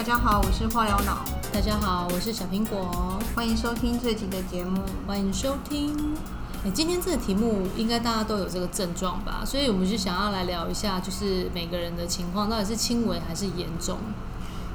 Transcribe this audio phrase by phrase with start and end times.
[0.00, 1.18] 大家好，我是化疗脑，
[1.52, 4.80] 大家好，我是小苹果，欢迎收听这集的节目。
[5.06, 6.16] 欢迎收听。
[6.64, 9.42] 哎，今天这个题目应该大家都有这个症状吧？
[9.44, 13.98] 所以我们就想要来聊一下，就是每个人的情况到底是轻微还是严重。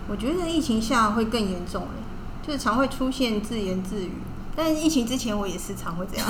[0.07, 4.11] 我觉得疫情下会更严重哎，就是常会出现自言自语。
[4.55, 6.27] 但是疫情之前我也是常会这样，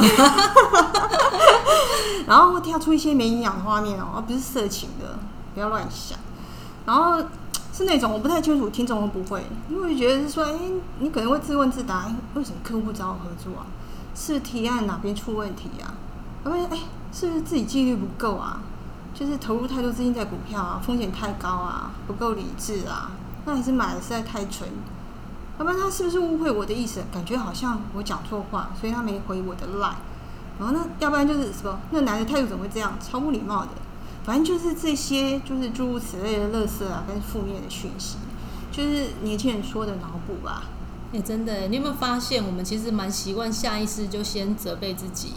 [2.25, 5.19] 然后会跳出一些没营养的画面哦，而不是色情的，
[5.53, 6.17] 不要乱想。
[6.85, 7.21] 然后
[7.75, 10.53] 是那种我不太清楚，听众会不会，因为觉得是说，哎，
[10.99, 13.67] 你可能会自问自答，为什么客户不找我合作啊？
[14.15, 15.93] 是提案哪边出问题啊？
[16.45, 16.79] 因为哎，
[17.11, 18.61] 是不是自己纪律不够啊？
[19.13, 23.11] 就是投入太多资金在股票啊，风险太高啊，不够理智啊？
[23.43, 24.69] 那还是买的实在太蠢？
[25.59, 27.03] 要不然他是不是误会我的意思？
[27.11, 29.95] 感觉好像我讲错话，所以他没回我的 line。
[30.57, 31.77] 然后那要不然就是什么？
[31.91, 32.93] 那男的态度怎么会这样？
[33.01, 33.71] 超不礼貌的。
[34.25, 38.17] 反正就是这些，就是诸如此类的垃圾啊，跟负面的讯息，
[38.71, 40.63] 就是年轻人说的脑补吧。
[41.13, 45.33] 哎，真的，你有没有发现，我们其实蛮习惯下意识就先责备自己，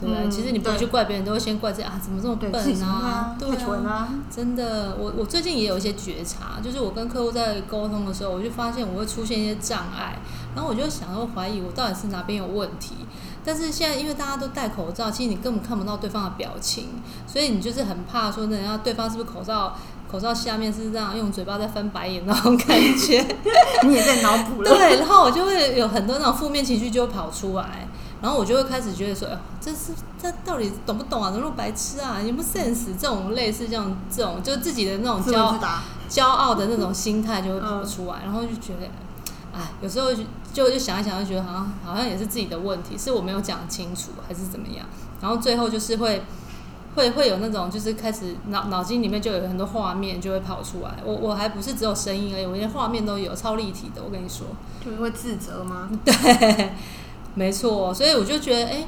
[0.00, 0.30] 对？
[0.30, 2.50] 其实你不会去怪别人，都会先怪自己啊，怎么这么笨
[2.82, 3.36] 啊？
[3.38, 4.08] 太蠢啊！
[4.30, 10.18] 真的，我我最近也有一些觉察，就是我跟客户在沟通的时候，我就发现我会出现一些障碍，
[10.54, 12.94] 然后我就想要怀疑我到底是哪边有问题。
[13.44, 16.88] 但是现在因为大家都戴口罩，其实你根本看不到对方的表情，
[17.26, 19.76] 所以你就是很怕说，人家对方是不是口罩
[20.10, 23.24] 口罩下面是这样用嘴巴在翻白眼那种感觉，
[23.84, 24.70] 你也在脑补了。
[24.70, 27.86] 对，然后我就会有很多那种负面情绪就会跑出来，
[28.22, 31.30] 然后我就会开始觉得说，哎，这是这到底懂不懂啊？
[31.30, 32.18] 怎么白痴啊？
[32.20, 32.96] 有没有 sense？
[32.98, 35.58] 这种类似这样这种，就自己的那种骄
[36.08, 38.88] 骄傲的那种心态就会跑出来，然后就觉得。
[39.54, 44.84] 哎，有时候就就想一想，就觉得好像好像也是自己的问题，是我没有讲清楚，还是怎么样？
[45.20, 46.22] 然后最后就是会
[46.96, 50.96] 会会有那种，就是开始脑脑筋里面就有很多画面就会跑出来。
[51.04, 54.02] 我我还不是只有声音而已，我连画面都有，超立体的。
[54.04, 54.46] 我跟你说，
[54.84, 55.88] 就是会自责吗？
[56.04, 56.72] 对，
[57.34, 57.94] 没错。
[57.94, 58.86] 所以我就觉得，哎，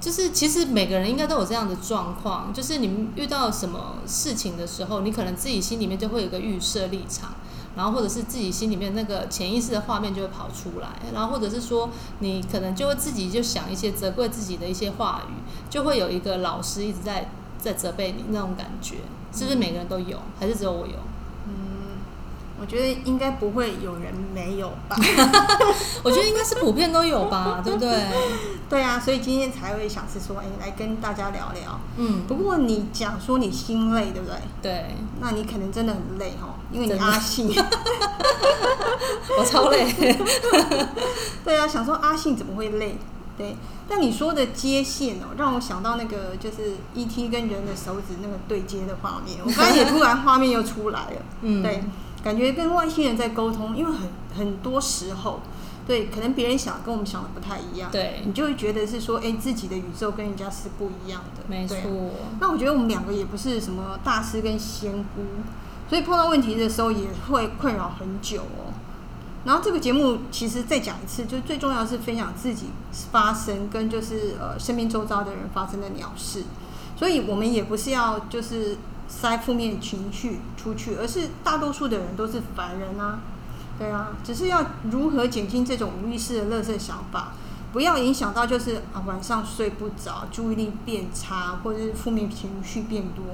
[0.00, 7.34] 就是其实每个人应该都有这样的状况，就是你们遇到什么事情的时候，你可能自己心里面就会有个预设立场。
[7.78, 15.32] 然后或者是自己心里面那个潜意识的画面就会跑出来，然后或者是说你可能就会自己就想一些责怪自己的一些话语，
[15.70, 18.96] 就会有一个老师一直在在责备你那种感觉，
[19.32, 20.94] 是不是每个人都有，还是只有我有？
[22.60, 24.96] 我觉得应该不会有人没有吧？
[26.02, 28.02] 我觉得应该是普遍都有吧， 对不对？
[28.68, 31.80] 对啊，所以今天才会想是说，哎，来跟大家聊聊。
[31.96, 34.36] 嗯，不过你讲说你心累，对不对？
[34.60, 34.86] 对，
[35.20, 37.48] 那你可能真的很累哈，因为你阿信，
[39.38, 39.86] 我超累。
[41.44, 42.98] 对啊，想说阿信怎么会累？
[43.38, 43.56] 对，
[43.88, 51.22] 但你说的接线哦，让我想到那个就是 E T 跟人的手指那个对接的画面，我刚才也突然画面又出来了。
[51.42, 51.82] 嗯，对。
[52.22, 55.40] 感觉跟外星人在沟通，因为很很多时候，
[55.86, 61.76] 对，可能别人想跟我们想的不太一样，对，你就会觉得是说，哎，自己的宇宙跟人家是不一样的，没错。
[62.40, 65.22] 那我觉得我们两个也不是什么大师跟仙姑，
[65.88, 68.74] 所以碰到问题的时候也会困扰很久哦。
[69.44, 72.66] 然后这个节目其实再讲一次，就最重要是分享自己
[73.12, 76.42] 发生跟就是呃身边周遭的人发生的鸟事，
[76.96, 78.76] 所以我们也不是要就是。
[79.08, 83.20] 塞负面情绪出去，而是大多数的人都是凡人啊，
[83.78, 87.32] 对啊，只是要如何减轻这种无意识的乐色想法，
[87.72, 93.24] 不要影响到就是啊晚上睡不着，注意力变差，或者是负面情绪变多，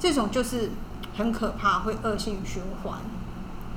[0.00, 0.70] 这种就是
[1.16, 2.98] 很可怕，会恶性循环。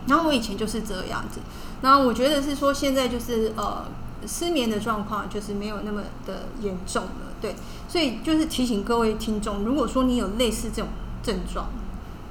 [0.08, 1.42] 然后我以前就是这样子，
[1.82, 3.86] 然后我觉得是说现在就是呃
[4.26, 7.56] 失眠的状况就是没有那么的严重了，对，
[7.90, 10.88] 所以就是提醒各位听众，如果说你有类似这种。
[11.24, 11.70] 症状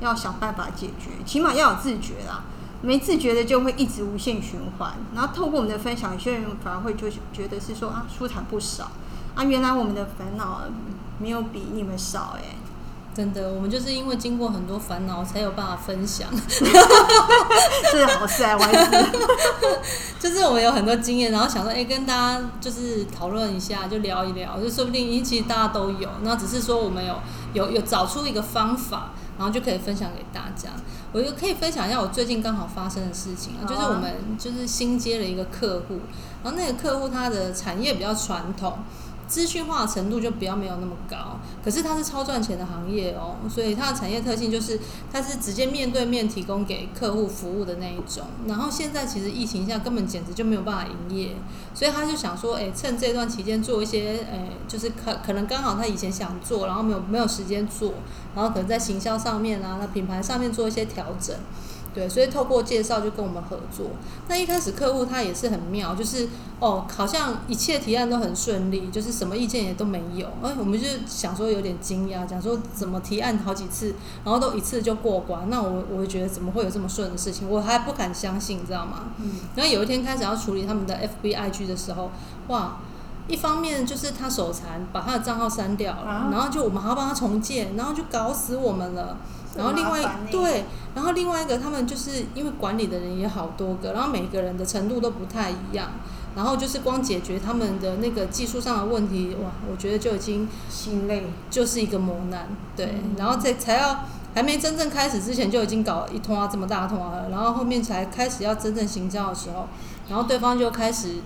[0.00, 2.44] 要想办法解决，起码要有自觉啦。
[2.82, 4.94] 没自觉的就会一直无限循环。
[5.14, 8.90] 然后透过我们的分享，有些人反而会就觉得是说啊，舒坦不少
[9.34, 9.44] 啊。
[9.44, 10.62] 原来我们的烦恼
[11.18, 12.56] 没有比你们少哎。
[13.12, 16.28] 真的，我们就是因为经过很多烦恼，才有办法分享。
[17.92, 19.06] 这是好事啊，坏事。
[20.20, 27.16] 就是我们有很多经验，然后想说，哎，跟大家就是讨论一下，就聊一聊，就说不定，因为其实大家都有，那只是说我们有
[27.52, 30.70] 有有找出一个方法，然后就可以分享给大家。
[31.12, 36.00] 我就可以分享一下我最近刚好发生的事情啊，就是我们就是新接了一个客户，
[36.44, 38.78] 然后那个客户他的产业比较传统。
[39.30, 44.80] 资讯化程度就比较没有那么高，可是它是超赚钱的行业哦，所以它的产业特性就是
[45.12, 48.24] 它是直接面对面提供给客户服务的那一种。
[48.48, 51.36] 然后现在其实疫情下根本简直就没有办法营业，
[51.72, 57.94] 所以他就想说，哎，趁这段期间做一些，哎，就是可可能刚好他以前想做，然后没有没有时间做，
[58.34, 61.36] 然后可能在行销上面啊，那品牌上面做一些调整。
[62.00, 63.88] 对，所以透过介绍就跟我们合作。
[64.26, 66.26] 那一开始客户他也是很妙，就是
[66.58, 70.26] 哦，好像一切提案都很顺利，就是什么意见也都没有。
[70.42, 73.94] 哎，我们就想说有点惊讶，讲说怎么提案好几次，
[74.24, 75.50] 然后都一次就过关。
[75.50, 77.46] 那我我会觉得怎么会有这么顺的事情？
[77.46, 79.10] 我还不敢相信，你知道吗？
[79.18, 79.32] 嗯。
[79.54, 82.10] 然后有一天开始要处理他们的 FBIG 的时候，
[82.48, 82.78] 哇！
[83.28, 89.18] 一方面就是他手残，把他的账号删掉了，然后就我们还要帮他重建，然后就搞死我们了。
[89.56, 90.64] 然后另外对，
[90.94, 95.90] 然后另外一个他们就是因为管理的人也好多个，然后每个人的程度都不太一样，
[96.36, 102.48] 然后就是光解决他们的那个技术上的问题，哇，我觉得就已经心累，就是一个磨难。
[102.76, 104.04] 对，然后再才要
[104.34, 109.66] 还没真正开始之前就已经搞一通啊这么大通啊了，然后后面才开始要真正行销的时候，
[110.08, 111.16] 然后对方就开始。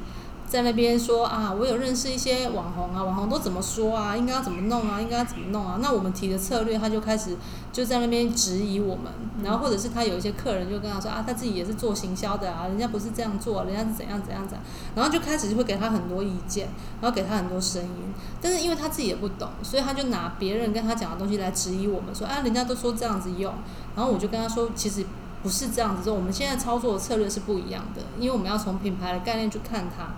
[0.55, 4.17] 在那边说啊，我有认识一些网红啊，网红都怎么说啊？
[4.17, 5.01] 应该要怎么弄啊？
[5.01, 5.81] 应该要怎么弄啊？
[5.83, 7.37] 那我们提的策略，他就开始
[7.73, 9.13] 就在那边质疑我们，
[9.43, 14.65] 然后或者是他有一些客人就跟他说啊，他自己也是做行销的啊，人家不是这样做，人家是怎样怎样怎样，
[14.95, 16.69] 然后就开始就会给他很多意见，
[17.01, 23.53] 然后给他很多声音，但是因为他自己也不懂，所以他就拿别人跟他讲的东西来质疑我们，说啊，人家都说这样子用，
[23.97, 25.05] 然后我就跟他说，其实
[25.43, 30.15] 不是这样子，说我们现在操作的策略是不一样的，因为我们要从品牌的概念去看它。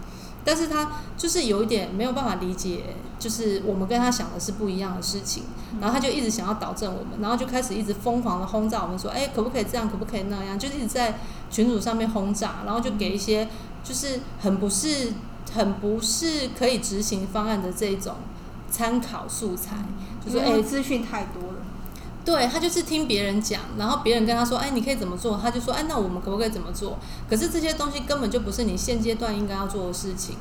[0.46, 5.42] 但是他就是有一点没有办法理解，就是我们跟他想的是不一样的事情，
[5.80, 11.18] 然后他就一直想要导正我们，然后就开始一直疯狂的轰炸我们说，哎，可不可以这样，可不可以那样，就一直在
[11.50, 13.48] 群组上面轰炸，然后就给一些
[13.82, 15.12] 就是很不是
[15.52, 18.14] 很不是可以执行方案的这种
[18.70, 19.84] 参考素材，
[20.24, 21.58] 就说哎，资讯太多了。
[22.26, 26.98] 对他就是听别人讲，然后别人跟他说：“哎，你可以怎么做？”他就说：“哎，那我们可不可以怎么做？”
[27.30, 30.34] 可是这些东西根本就不是你现阶段应该要做的事情。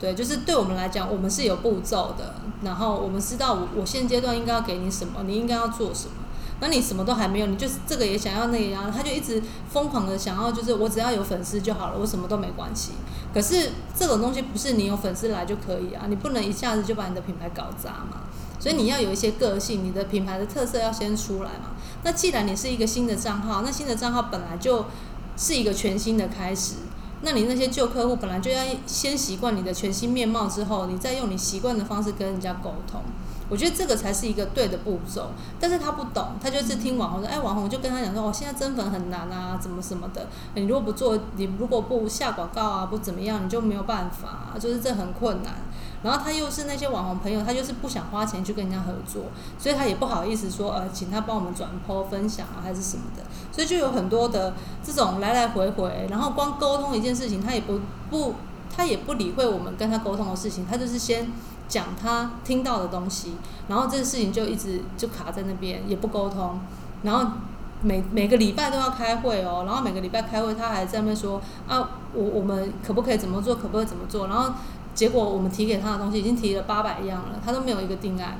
[0.00, 6.14] 对，就是对我们来讲，我们是有步骤的，然后我们知道我我现阶段应该要给你什么，你应该要做什么。
[6.58, 12.92] 那你什么都还没有，你就是这个也想要，那个呀，他就一直疯狂的想要，就是我只要有粉丝就好了，我什么都没关系。
[13.34, 18.22] 可是这种东西不是你有粉丝来就可以啊，你不能一下子就把你的品牌搞砸嘛。
[18.66, 21.76] 所以你要有一些个性，你的品牌的特色要先出来嘛。
[22.02, 24.86] 那既然你是一个新的账号，那新的账号本来就
[25.36, 26.74] 是一个全新的开始。
[27.22, 33.02] 那你那些旧客户本来就要先习惯你的全新面貌之后，你再用你习惯的方式跟人家沟通。
[33.48, 35.30] 我觉得这个才是一个对的步骤。
[35.60, 40.26] 但是他不懂，他就是听网红说，哎，网红就跟他讲说，哦，现在增粉很难啊，怎么什么的。
[40.56, 45.54] 你如果不做，你如果不下广告啊，不怎么样，你就没有办法，就是这很困难。
[46.02, 49.24] 然后他又是那些网红朋友，他就是不想花钱去跟人家合作，
[49.58, 53.22] 所以他也不好意思说，呃，请他帮我们转播分享啊，还是什么的。
[53.50, 54.54] 所以就有很多的
[54.84, 58.34] 这种来来回回，然后光沟通一件事情，他也不不，
[58.74, 61.32] 他也不理会我们跟他沟通的事情，他就是先
[61.66, 63.34] 讲他听到的东西，
[63.66, 66.60] 然后这个事情就一直就卡在那边，也不沟通。
[67.02, 67.32] 然后
[67.82, 74.52] 每每个礼拜都要开会哦，然后每个礼拜开会，他还在那边说啊，我我们可不可以怎么做，可不可以怎么做，然后。
[74.96, 78.38] 结果我们提给他的东西已经提了八百样了，他都没有一个定案，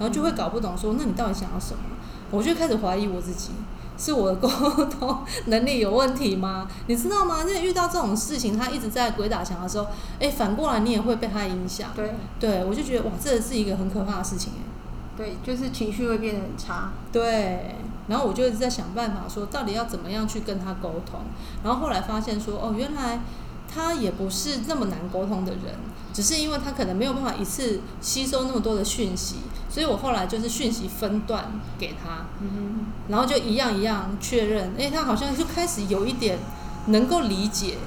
[0.00, 1.80] 然后就会搞不懂说，那你到底想要什么？
[2.32, 3.52] 我就开始怀疑我自己，
[3.96, 4.48] 是我的沟
[4.86, 6.66] 通能力有问题吗？
[6.88, 7.44] 你知道吗？
[7.46, 9.86] 那遇到这种事情，他一直在鬼打墙的时候，
[10.18, 11.90] 哎，反过来你也会被他影响。
[11.94, 14.66] 对，对我就觉得哇，这是一个很可怕的事情哎。
[15.16, 16.90] 对，就是情绪会变得很差。
[17.12, 17.76] 对，
[18.08, 21.20] 然后我就一直在想办法说，到底要怎么样去跟他沟通。
[21.62, 23.20] 然后后来发现说，哦，原来。
[23.74, 25.62] 他也不是那么难沟通的人，
[26.12, 29.36] 只是因为他可能没有办法一次吸收那么多的讯息，
[29.70, 32.26] 所以我后来就是讯息分段给他，
[33.08, 36.38] 然后就一样一样确认，哎，他好像就开始有一点
[36.86, 37.78] 能够理解，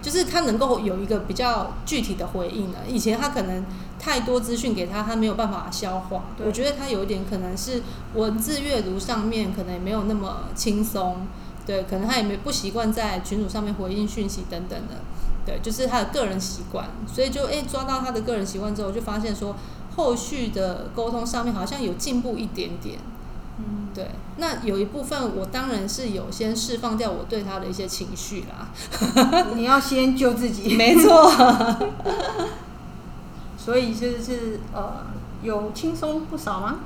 [0.00, 2.78] 就是他能够有一个比较具体的回应了。
[2.88, 3.64] 以前他可能
[3.98, 6.24] 太多资讯给他，他没有办法消化。
[6.44, 7.82] 我觉得他有一点可能是
[8.14, 11.26] 文字阅读上面可能也没有那么轻松，
[11.66, 14.96] 对，可能他也没不习惯在群组上面回应讯息等等的。
[15.44, 19.56] 对，就是他的个人习惯，所以就诶抓到他的个人习惯之后，就发现说
[19.96, 22.98] 后续的沟通上面好像有进步一点点。
[23.58, 24.10] 嗯，对。
[24.38, 28.68] 那有一部分我当然是有先释放掉我对他的一些情绪啦。
[29.54, 30.74] 你要先救自己。
[30.78, 31.30] 没错。
[33.58, 35.04] 所以就是呃，
[35.42, 36.76] 有轻松不少吗？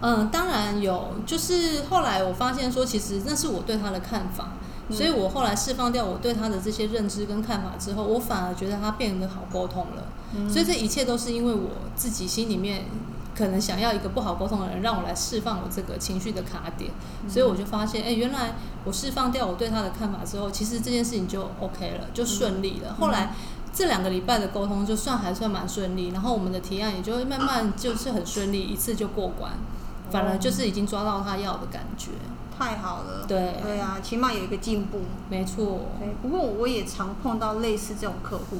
[0.00, 1.14] 嗯，当然有。
[1.26, 4.50] 就是后来我发现说，其实那是我对他的看法。
[4.90, 10.48] 所以我后来释放掉我对他的这些认知跟看法之后，我反而觉得他变得好沟通了。
[10.48, 12.86] 所以这一切都是因为我自己心里面
[13.36, 16.90] 可能想要一个不好沟通的人，让我来释放我这个情绪的卡点。
[17.28, 18.54] 所以我就发现，哎，原来
[18.84, 22.94] 我释放掉我对他的看法之后，其实这件事情就 OK 了，就顺利了。
[22.98, 23.34] 后来
[23.72, 29.52] 这两个礼拜的沟通就算还算蛮顺利，然后我们的提案也就慢慢就是很顺利，一次就过关。
[30.10, 32.12] 反而就是已经抓到他要的感觉。
[32.58, 33.24] 太好了。
[33.28, 35.02] 对对啊，起码有一个进步。
[35.28, 38.58] 没错，对，不过我也常碰到类似这种客户，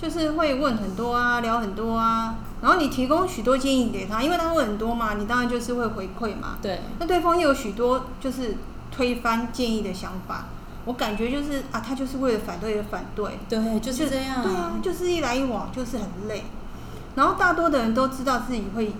[0.00, 6.56] 就是会问很多啊，聊很多啊，然后你提供许多建议给他，因为他问很多嘛，你当然就是会回馈嘛。
[6.62, 8.56] 对，那对方又有许多就是
[8.90, 10.46] 推翻建议的想法，
[10.84, 14.42] 我感觉就是啊，他就是为了反对而反对，对，就是这样。
[14.42, 16.44] 对啊，就是一来一往就是很累。
[17.14, 18.92] 然后大多的人都知道自己会，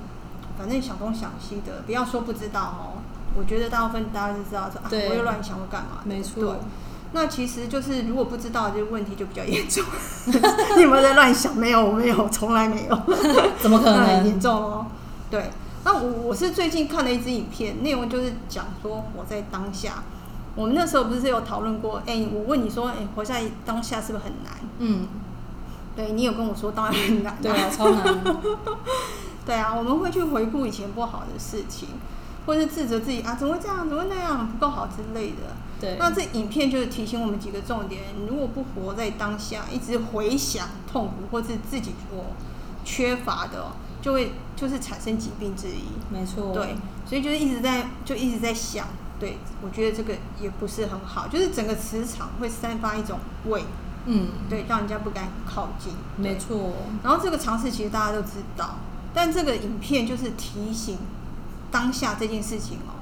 [0.58, 3.01] 反正想东想西的，不要说不知道哦。
[3.36, 6.00] 我觉得大部分大家就知道说啊，我又乱想，我干嘛？
[6.04, 6.56] 没对错。
[7.14, 9.84] 那其实就是如果不知道，这个问题就比较严重。
[10.76, 11.54] 你有没有在乱想？
[11.54, 13.02] 没有，我没有，从来没有。
[13.60, 14.26] 怎么可能很能？
[14.26, 14.86] 严重哦。
[15.30, 15.50] 对，
[15.84, 20.02] 那我我是最近看了一支影片，内容就是讲说活在当下。
[20.54, 22.02] 我们那时候不是有讨论过？
[22.06, 24.52] 哎、我问你说，哎、活在当下是不是很难？
[24.78, 25.06] 嗯，
[25.94, 28.02] 对你有跟我说，当然很难、对啊，超难。
[29.44, 31.88] 对啊，我们会去回顾以前不好的事情，
[32.46, 35.56] 或是自责自己啊，怎么会这样，怎么会那样，不够好之类的。
[35.80, 42.26] 对，那这影片就是提醒我们几个重点：如果不活在当下，一直回想痛苦或是自己所
[42.84, 45.84] 缺乏的哦，就会就是产生疾病之一。
[46.08, 46.52] 没错。
[46.52, 48.86] 对，所以就是一直在就一直在想，
[49.18, 53.18] 对我觉得这个也不是很好，就是整个磁场会散发一种
[53.48, 53.64] 味，
[54.06, 55.92] 嗯，对，让人家不敢靠近。
[56.16, 56.72] 没错。
[57.02, 58.76] 然后这个常识其实大家都知道，
[59.12, 60.98] 但这个影片就是提醒
[61.72, 62.94] 当下这件事情哦，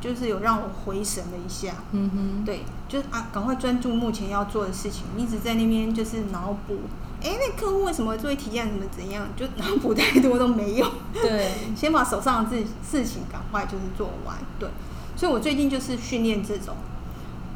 [0.00, 1.72] 就是有让我回神了一下。
[1.90, 2.44] 嗯哼。
[2.44, 6.80] 对，就是啊，赶快专注目前要做的事情，一直在那边就是脑补，
[7.22, 10.88] 哎，那客户为什么做体验，怎么怎样，就脑补太多都没用。
[11.12, 14.36] 对， 先把手上的事事情赶快就是做完。
[14.58, 14.68] 对，
[15.16, 16.76] 所以我最近就是训练这种。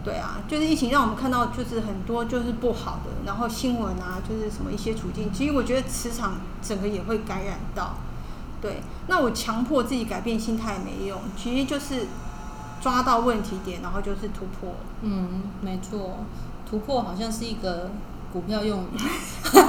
[0.05, 7.95] 对啊，就是疫情让我们看到就是很多就是不好的，然后新闻啊，就是什么一些处境，其实我觉得磁场整个也会感染到。
[8.65, 12.07] 对，那我强迫自己改变心态没用，其实就是
[12.81, 14.75] 抓到问题点，然后就是突破。
[15.03, 16.21] 嗯，没错。
[16.67, 17.91] 突破好像是一个
[18.33, 18.87] 股票用语。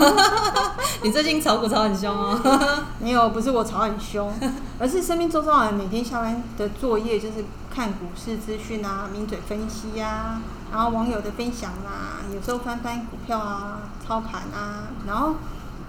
[1.04, 2.40] 你最近炒股炒很凶哦。
[3.00, 4.32] 没有，不是我炒很凶，
[4.80, 15.36] 而是身边周遭的人每天下班的作业就是看股市资讯啊、名嘴分析啊，然后网友的分享啊，有时候翻翻股票啊、操盘啊，然后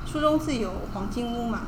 [0.05, 1.61] 书中自有黄金屋嘛，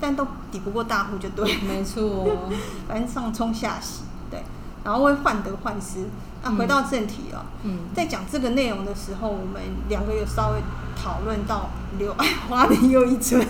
[0.00, 2.26] 但都抵不过大户就对了，没错。
[2.88, 4.42] 反正上冲下洗，对，
[4.84, 6.04] 然后会患得患失。
[6.42, 10.60] 那、回到正题哦，嗯，在讲这个内容的时候，我们两个有稍微
[10.94, 13.44] 讨论到柳暗花明又一村，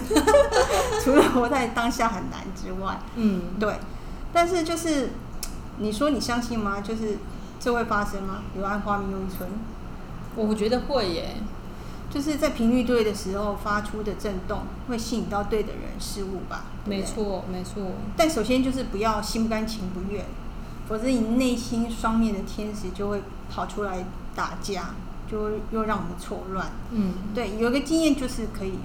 [1.05, 3.79] 除了活在当下很难之外，嗯，对，
[4.33, 5.11] 但是就是
[5.79, 6.81] 你说你相信吗？
[6.81, 7.19] 就是
[7.61, 8.43] 这会发生吗？
[8.55, 9.47] 柳暗花明又一村，
[10.35, 11.37] 我觉得会耶。
[12.17, 16.65] 就是在频率对的时候发出的震动，会吸引到对的人事物吧？
[16.87, 17.93] 没错，没错。
[18.17, 20.25] 但首先就是不要心不甘情不愿，
[20.89, 23.21] 否则你内心双面的天使就会
[23.51, 24.95] 跑出来打架，
[25.31, 26.73] 就会又让我们错乱。
[26.91, 28.79] 嗯，对，有一个经验就是可以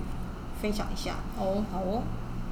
[0.62, 2.04] 分享一下，哦，好哦。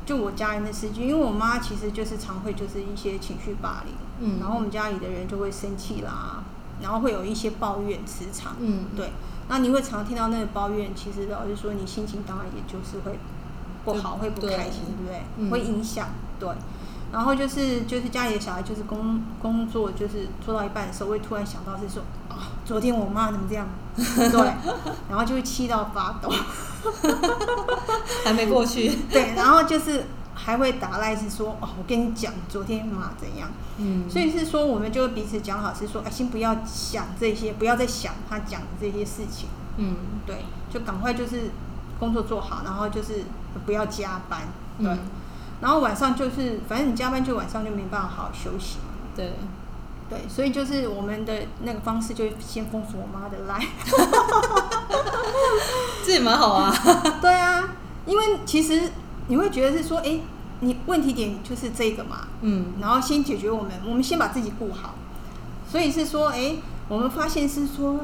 [0.06, 6.42] 就我家人的事情，因为我妈其实就是常会就是一些情绪霸凌，嗯然后我们家里的人就会生气啦，
[6.82, 9.12] 然后会有一些抱怨磁场，嗯，对，
[9.50, 13.20] 那你会常听到那个抱怨，其实老实说，你心情当然也就是会
[13.84, 15.24] 不好，会不开心，对不对？
[15.38, 16.08] 嗯会影响，
[16.40, 16.48] 对。
[17.12, 24.54] 然后就是就是家里的小孩，就是工工作就是做到一半的时候，会突然想到是说啊，昨天我妈怎么这样， 对，
[25.10, 26.30] 然后就会气到发抖，
[28.24, 28.96] 还没过去。
[29.12, 30.06] 对，然后就是
[30.42, 39.50] 还会打赖是说哦，我跟你讲，昨天嘛怎样，嗯，所以是说我们就会彼此讲好，是说哎，先不要想这些，不要再想他讲的这些事情。
[39.78, 41.52] 嗯，对，就赶快就是
[42.00, 43.24] 工作做好，然后就是
[43.66, 44.42] 不要加班，
[44.78, 45.00] 对，嗯
[45.62, 48.78] 然后晚上就是反正你加班就晚上就没办法好好休息，
[49.16, 49.34] 对，
[50.10, 53.68] 对，所以就是我们的那个方式就先封锁我妈的 line，
[56.06, 56.74] 这也蛮好啊。
[57.22, 58.90] 对啊，因为其实
[59.30, 60.20] 你会觉得是说，哎，
[60.60, 64.96] 你问题点就是这个嘛，嗯，然后先解决我们，我们先把自己顾好，
[65.72, 66.58] 所以是说，哎，
[66.90, 68.02] 我们发现是说，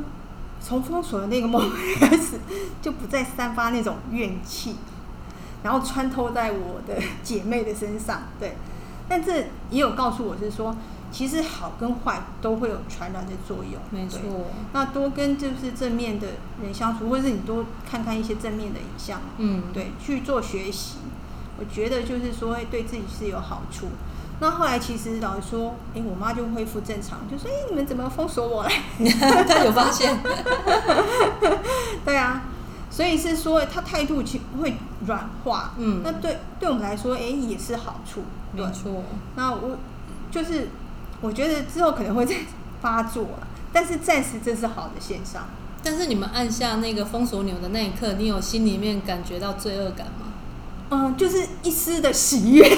[0.61, 2.39] 从封锁的那个 moment 开始，
[2.81, 4.75] 就不再散发那种怨气，
[5.63, 8.55] 然后穿透在我的 姐妹的身上，对。
[9.07, 9.37] 但这
[9.69, 10.75] 也有告诉我是说，
[11.11, 14.19] 其实好跟坏都会有传染的作用，没错。
[14.73, 16.27] 那多跟就是正面的
[16.61, 20.97] 人相处，或者是你多看看一些正面的影像，嗯，对，去做学习，
[21.57, 23.87] 我觉得就是说会对自己是有好处。
[24.41, 28.73] 那后来其实老实说，诶，我妈就恢复正常，就说：“诶，你们怎么封锁我嘞
[29.47, 30.17] 他有发现。
[32.03, 32.43] ”对啊，
[32.91, 34.75] 所以是说她态度其会
[35.07, 38.23] 软化，嗯那对对我们来说，哎、也是好处。
[38.53, 39.03] 对没，错，
[39.37, 39.77] 那我
[40.29, 40.67] 就是
[41.25, 42.35] 我觉得之后可能会再
[42.81, 45.47] 发作了，但是暂时这是好的现象。
[45.83, 50.27] 但是你们按下那个封锁钮的那一刻，你有心里面感觉到罪恶感吗？
[50.91, 52.77] 嗯，就是一丝的喜悦，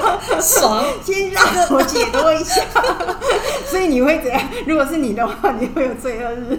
[0.00, 2.62] 哇爽， 先让我解脱一下。
[3.68, 4.40] 所以你会怎样？
[4.66, 6.58] 如果是你的话，你会有罪恶日。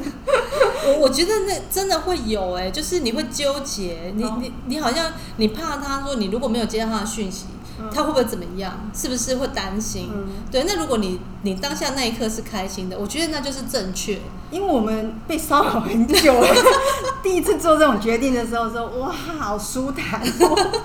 [0.87, 7.45] 我我觉得那真的会有哎、就是你会纠结，你哦你你好像你怕他说你如果没有接到他的讯息，
[7.79, 8.89] 嗯他会不会怎么样？
[8.93, 10.09] 是不是会担心？
[10.13, 14.19] 嗯对，那如果你你当下那一刻是开心的，我觉得那就是正确。
[14.51, 16.47] 因为我们被骚扰很久了，
[17.21, 20.81] 第一次做这种决定的时候说，哇，好舒坦、哦。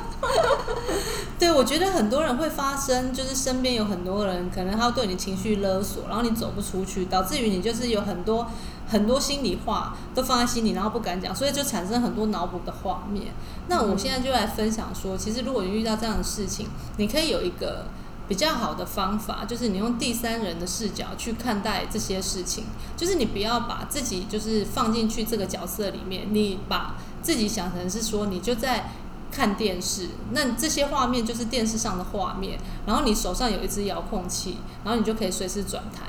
[1.39, 8.47] 对，我觉得很多人会发生，就是身边有很多人，可能他对你情绪勒索，然后你走不出去，导致于你就是有很多
[8.91, 13.29] 很多心里话都放在心里，然后不敢讲，所以就产生很多脑补的画面。
[13.69, 16.67] 那我现在就来分享说，其实如果你遇到这样的事情，
[16.99, 17.87] 你可以有一个
[18.29, 22.65] 比较好的方法，就是你用第三人的视角去看待这些事情，
[22.97, 28.93] 就是你不要把自己就是放进去这个角色里面，你把自己想成是说你就在。
[29.33, 36.07] 看电视，那这些画面就是电视上的画面，然后你手上有一只遥控器，然后你就可以随时转台，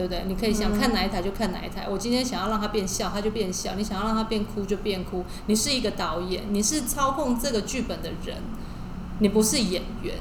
[0.00, 0.24] 对不对？
[0.26, 1.86] 你可以想看哪一台就看哪一台。
[1.86, 5.26] 我今天想要让它变笑，它就变笑；你想要让它变哭就变哭。
[5.44, 8.38] 你是一个导演，你是操控这个剧本的人，
[9.18, 10.14] 你不是演员，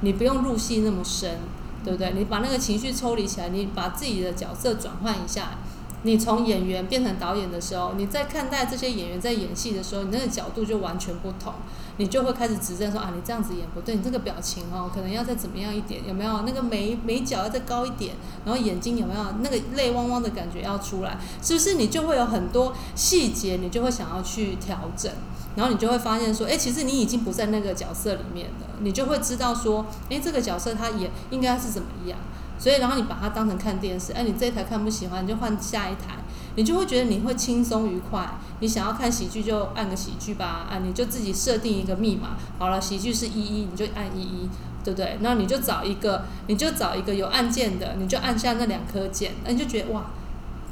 [0.00, 1.40] 你不用入戏那么深，
[1.84, 2.14] 对不对？
[2.16, 5.58] 你把那个情绪抽离起来，你把自己的角色转换一下。
[6.06, 11.52] 你从演员变成导演的时候，你在看待这些演员在演戏的时候，你那个角度就完全不同，
[11.96, 21.74] 你就会开始指正说啊，你这样子演不对，你这个表情哦，可能要再怎么样一点，有没有那个眉眉角要再高一点，然后眼睛有没有那个泪汪汪的感觉要出来，是不是？
[21.74, 25.10] 你就会有很多细节，你就会想要去调整，
[25.56, 32.16] 然后你就会发现说，哎，其实你已经不在那个角色里面了，你就会知道说，哎，这个角色他演应该是怎么样。
[32.58, 36.16] 所以，然后你把它当成看电视，哎，你这一台看不喜欢，你就换下一台，
[36.54, 38.38] 你就会觉得你会轻松愉快。
[38.60, 44.48] 你想要看喜剧就按个喜剧吧，啊，你就自己设定一个密码，好了，喜剧是一一，你就按一一，
[44.82, 45.18] 对不对？
[45.20, 50.06] 那你就找一个，你就找一个有按键的，你就按下那两颗键，那你就觉得哇，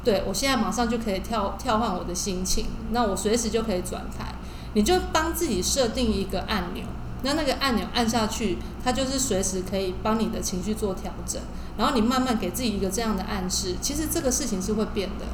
[0.03, 4.33] 对我现在马上就可以跳跳换我的心情，那我随时就可以转台，
[4.73, 6.83] 你就帮自己设定一个按钮。
[7.25, 11.41] 那那个按钮按下去，它就是随时可以帮你的情绪做调整，
[11.75, 15.25] 然后你慢慢给自己一个这样的暗示，其实这个事情是会变的。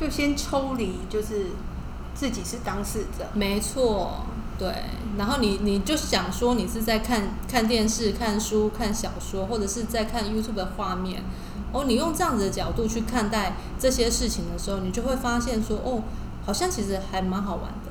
[0.00, 1.48] 就先抽离，就是
[2.14, 3.26] 自己是当事者。
[3.34, 4.24] 没错，
[4.58, 4.72] 对。
[5.18, 11.24] 然后你你就想说，你是在看看电视、看书、看小说，或者是在看 YouTube 的画面。
[11.72, 16.02] 哦，你用这样子的角度去看待这些事情的时候，你就会发现说，哦，
[16.46, 17.90] 好像其实还蛮好玩的，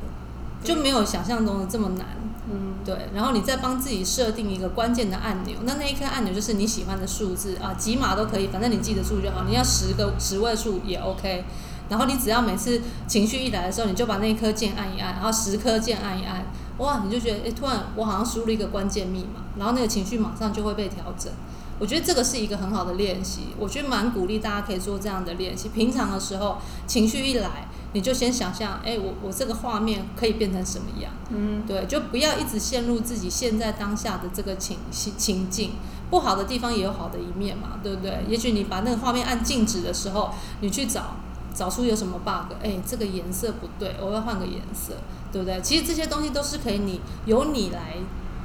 [0.63, 2.07] 就没有想象中的这么难。
[2.49, 9.43] 嗯，对，然后你再帮自己设定一个关键的按钮，那那一颗按钮就是你喜欢的数字啊，几码都可以，反正你记得住就好。
[9.47, 11.43] 你要十个十位数也 OK。
[11.89, 16.45] 然后你只要每次情绪一来的时候，你就把那一颗键按一按，然后十颗键按一按，
[16.79, 21.31] 哇，你就觉得诶，突然我好像输入一个关键密码，然后那个情绪马上就会被调整。
[21.79, 25.69] 我觉得这个是一个很好的练习，我觉得蛮鼓励大家可以做这样的练习。
[25.69, 26.57] 平常的时候
[26.87, 31.11] 情绪一来，你就先想象，诶，我我这个画面可以变成什么样？
[31.31, 35.71] 嗯，对，就不要一直陷入自己现在当下的这个情情情境。
[36.11, 38.23] 不好的地方也有好的一面嘛，对不对？
[38.29, 40.29] 也许你把那个画面按静止的时候，
[40.61, 41.15] 你去找
[41.55, 44.93] 找出有什么 bug，哎，这个颜色不对，我要换个颜色，
[45.31, 45.59] 对不对？
[45.63, 47.95] 其实这些东西都是可以你由你来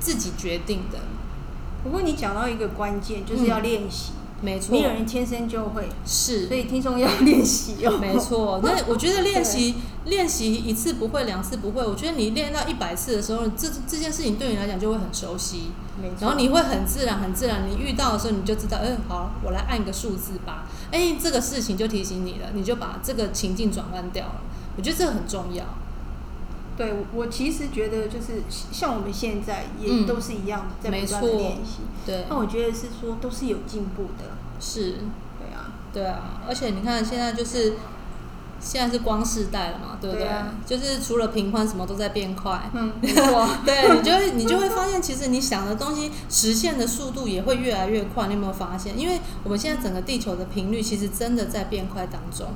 [0.00, 0.98] 自己决定的，
[1.84, 4.12] 不过你讲到一个关键，就是要练习。
[4.42, 7.96] 没错没，有人天生就会，是所以听众要练习哦。
[8.02, 15.70] 没错， 那我觉得练习练习一次不会，两次不会，我觉得你练到一百次的时候，这这件事情对你来讲就会很熟悉，
[16.02, 16.16] 没错。
[16.20, 24.42] 然后你会很自然、很自然，你遇到的时候你就知道，哎，好，我来按一个数字吧，哎，这个事情就提醒你了，你就把这个情境转换掉了。
[24.76, 25.64] 我觉得这个很重要。
[26.82, 31.82] 对我我其实觉得就是像我们现在也嗯都是一样在不断的练习。
[32.04, 34.24] 对，那我觉得是说都是有进步的。
[34.60, 34.98] 是，
[35.38, 37.74] 对啊，对啊，而且你看现在就是
[38.60, 40.28] 现在是光世代了嘛，对不对？
[40.64, 42.70] 就是除了频宽，什么都在变快。
[42.72, 43.48] 嗯， 没错。
[43.64, 48.28] 对你就会你就会发现，其实你想的东西实现的速度也会越来越快。
[48.28, 48.98] 你有没有发现？
[48.98, 52.46] 因为我们现在整个地球的频率其实真的在变快当中，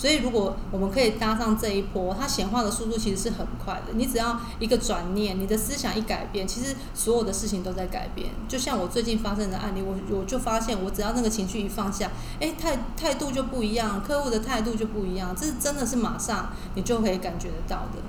[0.00, 3.92] 所以如果我们可以搭上这一波，它显化的速度其实是很快的。
[3.92, 8.30] 你只要一个转念，你的思想一改变，其实所有的事情都在改变。
[8.48, 12.10] 就像我最近发生的案例，我我就发现，我只要那个情绪一放下，
[12.40, 18.00] 哎，态态度就不一样，客户的态度就不一样，这是真的是马上你就可以感觉得到的。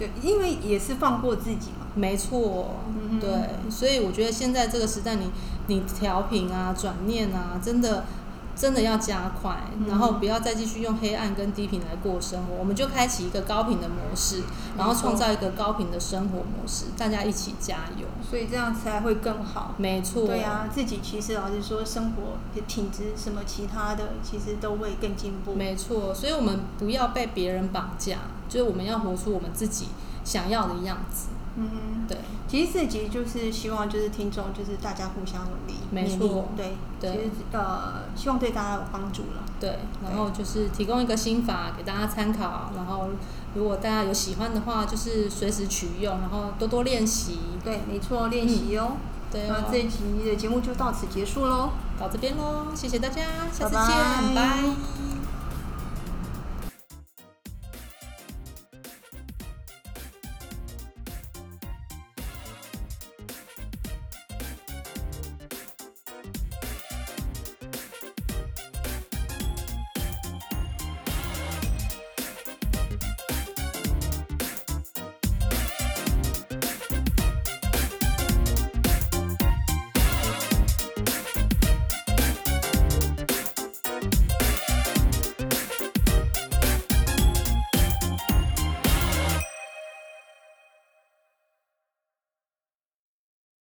[0.00, 1.86] 对，因为也是放过自己嘛。
[1.94, 2.74] 没错，
[3.18, 5.30] 对，所以我觉得现在这个时代你，
[5.68, 8.04] 你调频啊、转念啊，真的
[8.56, 14.42] 真的要加快，嗯然后不要再继续用黑暗跟低频来过生活，我们就开启一个高频的模式，
[14.78, 18.06] 然后创造一个高频的生活模式，大家一起加油。
[18.28, 19.74] 所以这样才会更好。
[19.76, 25.54] 没错，对啊，自己其实老实说，生活的品质什么其他的，其实都会更进步。
[25.54, 28.16] 没错，所以我们不要被别人绑架，
[28.48, 29.88] 就是我们要活出我们自己
[30.24, 31.26] 想要的样子。
[31.56, 32.06] 嗯哼。
[32.08, 39.42] 对，其实这集就是希望就是听众就是大家互相努力，没错对，对其实呃希望对大家有帮助了。
[39.58, 43.08] 对，然后就是提供一个心法给大家参考，然后
[43.54, 47.38] 如果大家有喜欢的话，就是随时取用，然后多多练习。
[47.64, 48.92] 对，没错，练习哦。
[49.32, 51.70] 对哦，那这一集的节目就到此结束喽。
[51.98, 55.15] 到这边喽，谢谢大家，下次拜拜见，拜